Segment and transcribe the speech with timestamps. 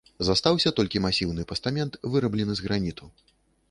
[0.27, 3.05] Застаўся толькі масіўны пастамент, выраблены з граніту.